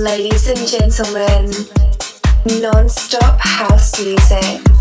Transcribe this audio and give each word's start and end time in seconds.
Ladies 0.00 0.48
and 0.48 0.66
gentlemen, 0.66 1.50
non-stop 2.58 3.38
house 3.38 4.02
music. 4.02 4.79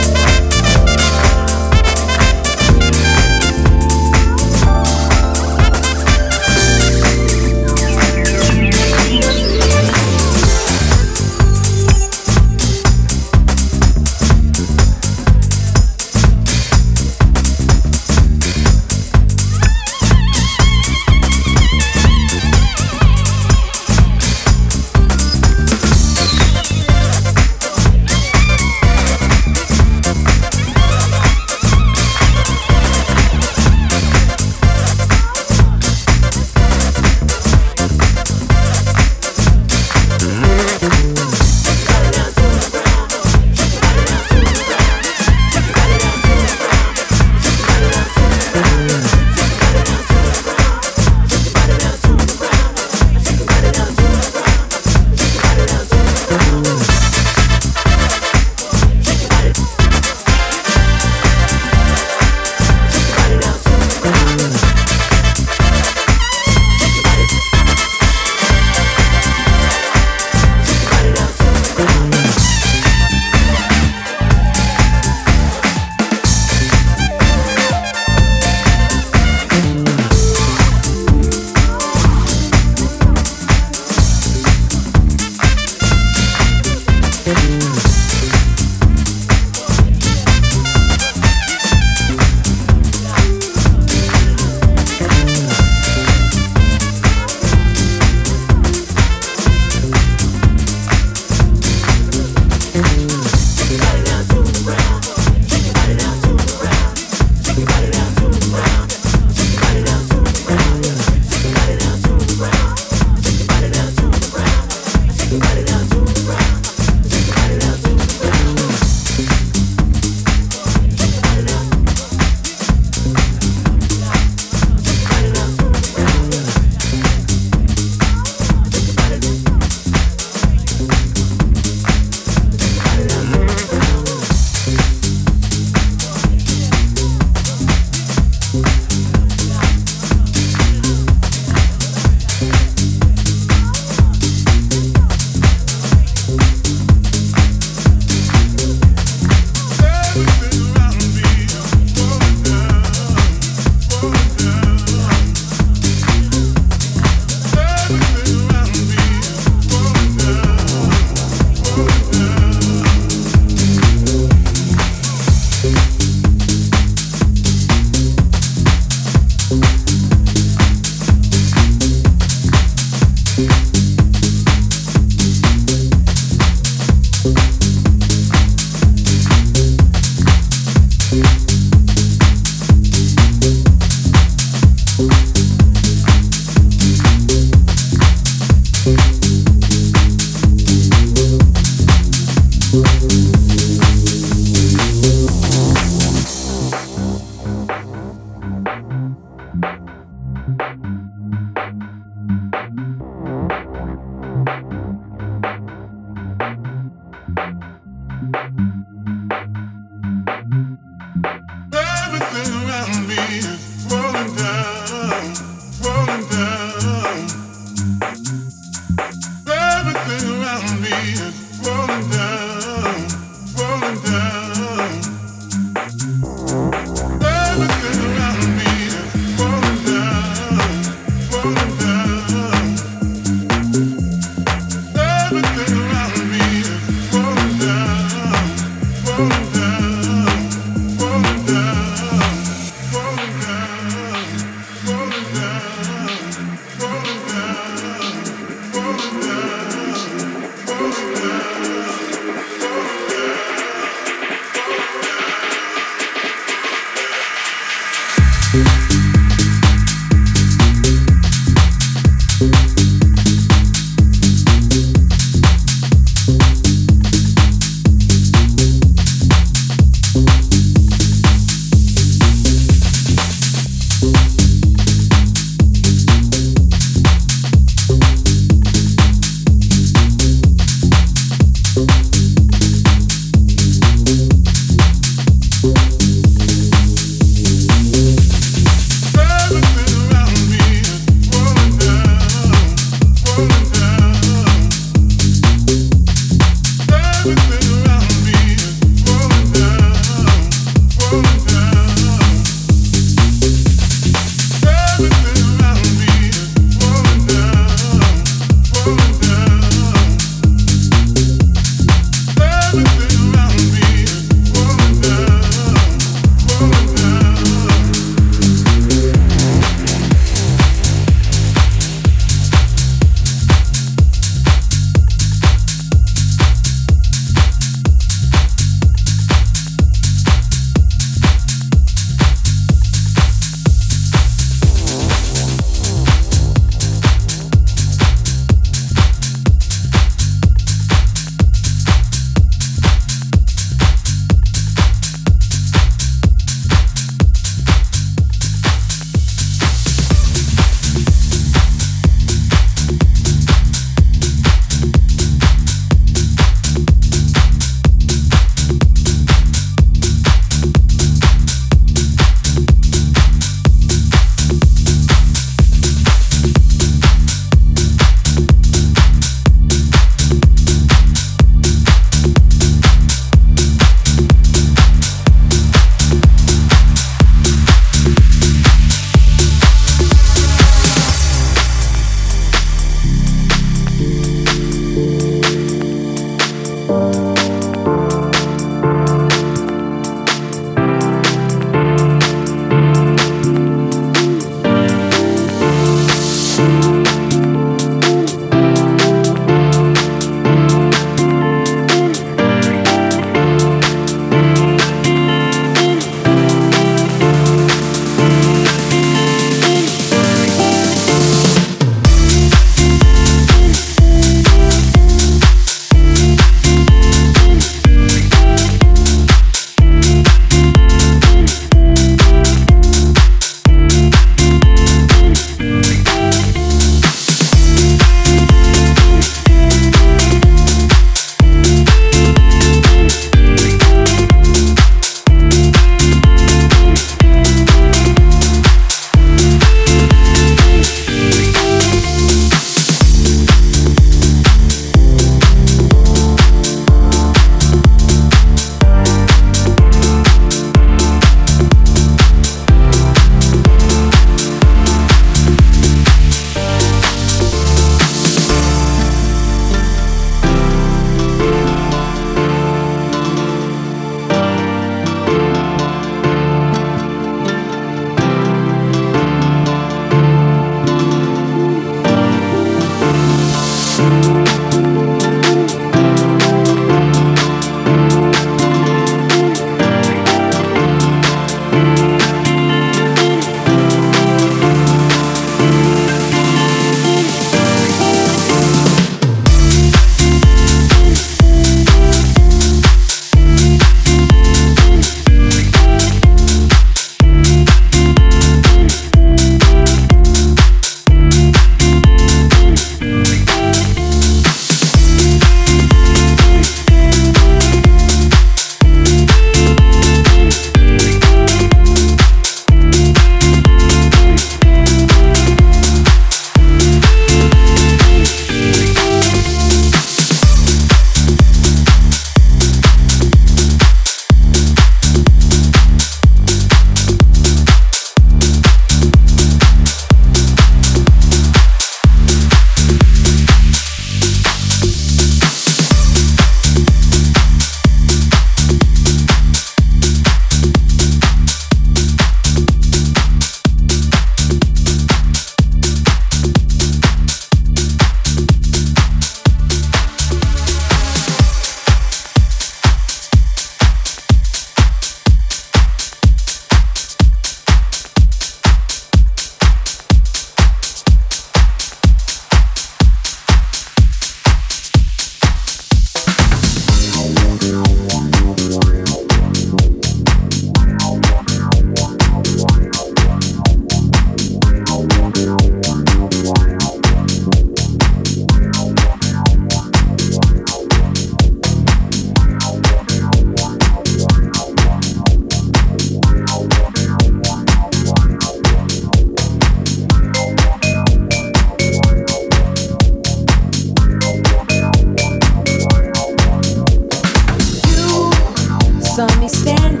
me 599.41 599.47
stand. 599.47 600.00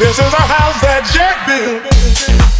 This 0.00 0.18
is 0.18 0.32
a 0.32 0.40
house 0.40 0.80
that 0.80 1.04
Jack 1.12 1.44
built. 1.46 2.59